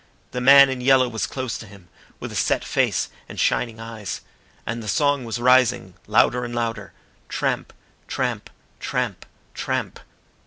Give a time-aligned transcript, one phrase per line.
[0.31, 1.87] The man in yellow was close to him,
[2.19, 4.21] with a set face and shining eyes.
[4.65, 6.91] And the song was rising, louder and louder;
[7.29, 7.71] tramp,
[8.07, 9.99] tramp, tramp, tramp.